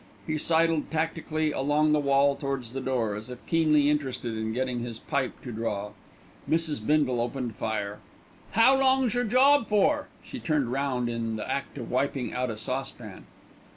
[0.25, 4.79] He sidled tactically along the wall towards the door, as if keenly interested in getting
[4.79, 5.91] his pipe to draw.
[6.49, 6.83] Mrs.
[6.83, 7.99] Bindle opened fire.
[8.53, 12.57] "How long's your job for?" She turned round in the act of wiping out a
[12.57, 13.27] saucepan.